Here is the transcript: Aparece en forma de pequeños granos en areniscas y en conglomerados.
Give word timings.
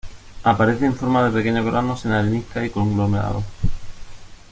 Aparece 0.43 0.87
en 0.87 0.95
forma 0.95 1.23
de 1.23 1.29
pequeños 1.29 1.63
granos 1.63 2.05
en 2.05 2.13
areniscas 2.13 2.63
y 2.63 2.65
en 2.65 2.71
conglomerados. 2.71 3.43